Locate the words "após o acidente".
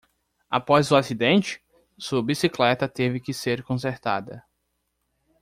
0.49-1.61